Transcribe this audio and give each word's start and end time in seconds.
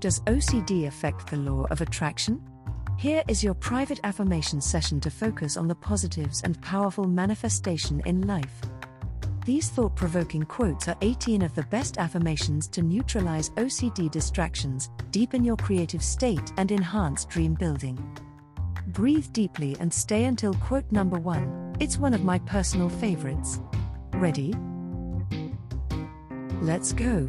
Does 0.00 0.20
OCD 0.20 0.86
affect 0.86 1.26
the 1.26 1.36
law 1.36 1.66
of 1.70 1.80
attraction? 1.80 2.40
Here 2.96 3.24
is 3.26 3.42
your 3.42 3.54
private 3.54 3.98
affirmation 4.04 4.60
session 4.60 5.00
to 5.00 5.10
focus 5.10 5.56
on 5.56 5.66
the 5.66 5.74
positives 5.74 6.42
and 6.42 6.60
powerful 6.62 7.04
manifestation 7.04 8.00
in 8.06 8.24
life. 8.24 8.60
These 9.44 9.70
thought 9.70 9.96
provoking 9.96 10.44
quotes 10.44 10.86
are 10.86 10.96
18 11.00 11.42
of 11.42 11.52
the 11.56 11.64
best 11.64 11.98
affirmations 11.98 12.68
to 12.68 12.82
neutralize 12.82 13.50
OCD 13.50 14.08
distractions, 14.08 14.88
deepen 15.10 15.44
your 15.44 15.56
creative 15.56 16.02
state, 16.02 16.52
and 16.58 16.70
enhance 16.70 17.24
dream 17.24 17.54
building. 17.54 17.98
Breathe 18.88 19.32
deeply 19.32 19.76
and 19.80 19.92
stay 19.92 20.26
until 20.26 20.54
quote 20.54 20.90
number 20.92 21.18
one. 21.18 21.74
It's 21.80 21.98
one 21.98 22.14
of 22.14 22.22
my 22.22 22.38
personal 22.40 22.88
favorites. 22.88 23.58
Ready? 24.12 24.54
Let's 26.60 26.92
go. 26.92 27.28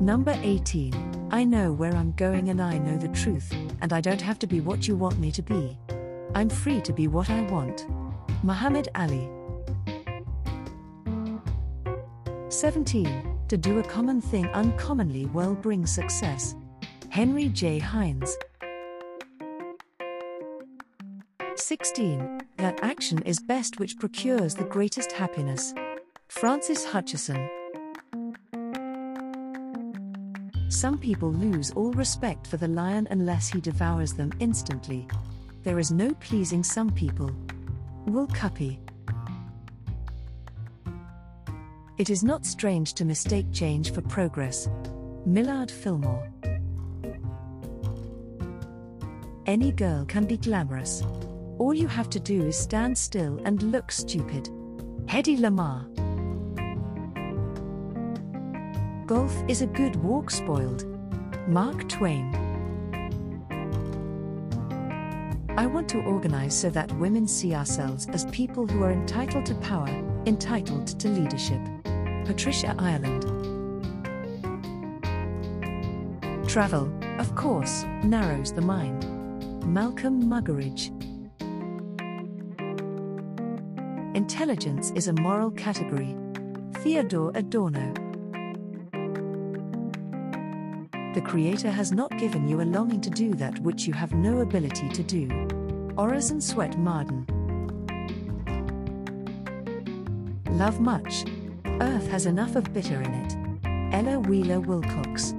Number 0.00 0.38
18. 0.42 1.11
I 1.34 1.44
know 1.44 1.72
where 1.72 1.94
I'm 1.94 2.12
going 2.12 2.50
and 2.50 2.60
I 2.60 2.76
know 2.76 2.98
the 2.98 3.08
truth, 3.08 3.50
and 3.80 3.94
I 3.94 4.02
don't 4.02 4.20
have 4.20 4.38
to 4.40 4.46
be 4.46 4.60
what 4.60 4.86
you 4.86 4.96
want 4.96 5.18
me 5.18 5.32
to 5.32 5.40
be. 5.40 5.78
I'm 6.34 6.50
free 6.50 6.82
to 6.82 6.92
be 6.92 7.08
what 7.08 7.30
I 7.30 7.40
want. 7.50 7.86
Muhammad 8.42 8.90
Ali. 8.94 9.30
17. 12.50 13.38
To 13.48 13.56
do 13.56 13.78
a 13.78 13.82
common 13.82 14.20
thing 14.20 14.46
uncommonly 14.48 15.24
well 15.24 15.54
brings 15.54 15.90
success. 15.90 16.54
Henry 17.08 17.48
J. 17.48 17.78
Heinz. 17.78 18.36
16. 21.56 22.42
That 22.58 22.78
action 22.82 23.22
is 23.22 23.40
best 23.40 23.78
which 23.78 23.98
procures 23.98 24.54
the 24.54 24.64
greatest 24.64 25.12
happiness. 25.12 25.72
Francis 26.28 26.84
Hutcheson. 26.84 27.48
Some 30.72 30.96
people 30.96 31.30
lose 31.30 31.70
all 31.72 31.92
respect 31.92 32.46
for 32.46 32.56
the 32.56 32.66
lion 32.66 33.06
unless 33.10 33.46
he 33.46 33.60
devours 33.60 34.14
them 34.14 34.32
instantly. 34.40 35.06
There 35.64 35.78
is 35.78 35.92
no 35.92 36.14
pleasing 36.14 36.64
some 36.64 36.88
people. 36.90 37.30
Will 38.06 38.26
Cuppy. 38.28 38.78
It 41.98 42.08
is 42.08 42.24
not 42.24 42.46
strange 42.46 42.94
to 42.94 43.04
mistake 43.04 43.52
change 43.52 43.92
for 43.92 44.00
progress. 44.00 44.70
Millard 45.26 45.70
Fillmore. 45.70 46.32
Any 49.44 49.72
girl 49.72 50.06
can 50.06 50.24
be 50.24 50.38
glamorous. 50.38 51.02
All 51.58 51.74
you 51.74 51.86
have 51.86 52.08
to 52.08 52.18
do 52.18 52.46
is 52.46 52.56
stand 52.56 52.96
still 52.96 53.38
and 53.44 53.62
look 53.62 53.92
stupid. 53.92 54.48
Hedy 55.04 55.38
Lamarr. 55.38 56.01
Golf 59.12 59.44
is 59.46 59.60
a 59.60 59.66
good 59.66 59.94
walk 59.96 60.30
spoiled. 60.30 60.86
Mark 61.46 61.86
Twain. 61.86 62.34
I 65.50 65.66
want 65.66 65.86
to 65.90 66.00
organize 66.00 66.58
so 66.58 66.70
that 66.70 66.90
women 66.92 67.28
see 67.28 67.54
ourselves 67.54 68.06
as 68.06 68.24
people 68.30 68.66
who 68.66 68.82
are 68.82 68.90
entitled 68.90 69.44
to 69.44 69.54
power, 69.56 69.90
entitled 70.24 70.98
to 70.98 71.08
leadership. 71.10 71.60
Patricia 72.24 72.74
Ireland. 72.78 73.24
Travel, 76.48 76.90
of 77.18 77.34
course, 77.34 77.84
narrows 78.04 78.50
the 78.50 78.62
mind. 78.62 79.04
Malcolm 79.66 80.22
Muggeridge. 80.22 80.88
Intelligence 84.16 84.90
is 84.94 85.08
a 85.08 85.12
moral 85.12 85.50
category. 85.50 86.16
Theodor 86.76 87.30
Adorno. 87.34 88.11
The 91.14 91.20
Creator 91.20 91.70
has 91.70 91.92
not 91.92 92.16
given 92.16 92.48
you 92.48 92.62
a 92.62 92.64
longing 92.64 93.02
to 93.02 93.10
do 93.10 93.34
that 93.34 93.58
which 93.58 93.86
you 93.86 93.92
have 93.92 94.14
no 94.14 94.40
ability 94.40 94.88
to 94.88 95.02
do. 95.02 95.28
Orison 95.98 96.40
Swett 96.40 96.78
Marden. 96.78 97.26
Love 100.52 100.80
much. 100.80 101.26
Earth 101.82 102.08
has 102.08 102.24
enough 102.24 102.56
of 102.56 102.72
bitter 102.72 103.02
in 103.02 103.12
it. 103.12 103.36
Ella 103.94 104.20
Wheeler 104.20 104.60
Wilcox. 104.60 105.34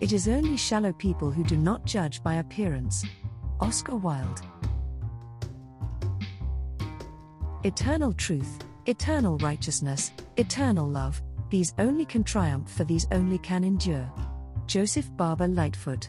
It 0.00 0.12
is 0.12 0.26
only 0.26 0.56
shallow 0.56 0.94
people 0.94 1.30
who 1.30 1.44
do 1.44 1.58
not 1.58 1.84
judge 1.84 2.22
by 2.22 2.34
appearance. 2.36 3.04
Oscar 3.60 3.96
Wilde. 3.96 4.40
Eternal 7.64 8.14
truth, 8.14 8.60
eternal 8.86 9.36
righteousness, 9.38 10.12
eternal 10.38 10.88
love, 10.88 11.20
these 11.50 11.74
only 11.78 12.04
can 12.04 12.24
triumph, 12.24 12.70
for 12.70 12.84
these 12.84 13.06
only 13.12 13.38
can 13.38 13.64
endure. 13.64 14.10
Joseph 14.66 15.08
Barber 15.16 15.46
Lightfoot. 15.46 16.08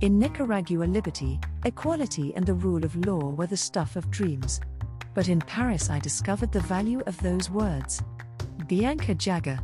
In 0.00 0.18
Nicaragua, 0.18 0.84
liberty, 0.84 1.40
equality, 1.64 2.32
and 2.36 2.46
the 2.46 2.54
rule 2.54 2.84
of 2.84 2.94
law 3.06 3.30
were 3.30 3.46
the 3.46 3.56
stuff 3.56 3.96
of 3.96 4.10
dreams. 4.10 4.60
But 5.14 5.28
in 5.28 5.40
Paris, 5.40 5.90
I 5.90 5.98
discovered 5.98 6.52
the 6.52 6.60
value 6.60 7.00
of 7.06 7.20
those 7.20 7.50
words. 7.50 8.02
Bianca 8.68 9.14
Jagger. 9.14 9.58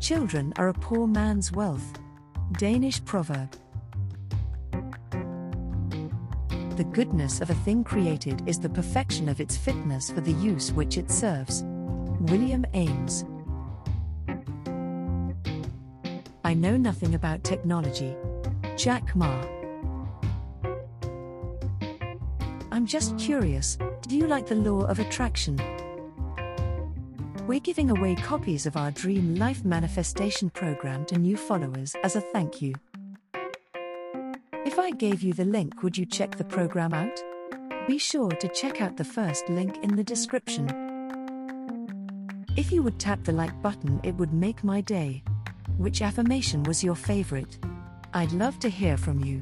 Children 0.00 0.52
are 0.56 0.68
a 0.68 0.74
poor 0.74 1.06
man's 1.06 1.50
wealth. 1.50 1.98
Danish 2.52 3.04
proverb. 3.04 3.52
The 6.78 6.84
goodness 6.84 7.40
of 7.40 7.50
a 7.50 7.54
thing 7.54 7.82
created 7.82 8.48
is 8.48 8.60
the 8.60 8.68
perfection 8.68 9.28
of 9.28 9.40
its 9.40 9.56
fitness 9.56 10.12
for 10.12 10.20
the 10.20 10.34
use 10.34 10.70
which 10.70 10.96
it 10.96 11.10
serves. 11.10 11.64
William 12.20 12.64
Ames. 12.72 13.24
I 16.44 16.54
know 16.54 16.76
nothing 16.76 17.16
about 17.16 17.42
technology. 17.42 18.14
Jack 18.76 19.16
Ma. 19.16 19.42
I'm 22.70 22.86
just 22.86 23.18
curious 23.18 23.76
do 24.02 24.16
you 24.16 24.28
like 24.28 24.46
the 24.46 24.54
law 24.54 24.82
of 24.82 25.00
attraction? 25.00 25.60
We're 27.48 27.58
giving 27.58 27.90
away 27.90 28.14
copies 28.14 28.66
of 28.66 28.76
our 28.76 28.92
Dream 28.92 29.34
Life 29.34 29.64
Manifestation 29.64 30.48
program 30.48 31.06
to 31.06 31.18
new 31.18 31.36
followers 31.36 31.96
as 32.04 32.14
a 32.14 32.20
thank 32.20 32.62
you. 32.62 32.74
If 34.68 34.78
I 34.78 34.90
gave 34.90 35.22
you 35.22 35.32
the 35.32 35.46
link, 35.46 35.82
would 35.82 35.96
you 35.96 36.04
check 36.04 36.36
the 36.36 36.44
program 36.44 36.92
out? 36.92 37.22
Be 37.86 37.96
sure 37.96 38.28
to 38.28 38.48
check 38.48 38.82
out 38.82 38.98
the 38.98 39.02
first 39.02 39.48
link 39.48 39.78
in 39.82 39.96
the 39.96 40.04
description. 40.04 40.68
If 42.54 42.70
you 42.70 42.82
would 42.82 42.98
tap 42.98 43.24
the 43.24 43.32
like 43.32 43.62
button, 43.62 43.98
it 44.02 44.14
would 44.16 44.34
make 44.34 44.62
my 44.62 44.82
day. 44.82 45.22
Which 45.78 46.02
affirmation 46.02 46.64
was 46.64 46.84
your 46.84 46.96
favorite? 46.96 47.58
I'd 48.12 48.32
love 48.32 48.58
to 48.58 48.68
hear 48.68 48.98
from 48.98 49.24
you. 49.24 49.40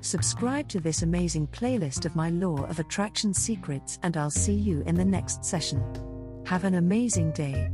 Subscribe 0.00 0.66
to 0.68 0.80
this 0.80 1.02
amazing 1.02 1.48
playlist 1.48 2.06
of 2.06 2.16
my 2.16 2.30
Law 2.30 2.64
of 2.64 2.78
Attraction 2.78 3.34
secrets, 3.34 3.98
and 4.02 4.16
I'll 4.16 4.30
see 4.30 4.54
you 4.54 4.82
in 4.86 4.94
the 4.94 5.04
next 5.04 5.44
session. 5.44 5.82
Have 6.46 6.64
an 6.64 6.76
amazing 6.76 7.32
day. 7.32 7.70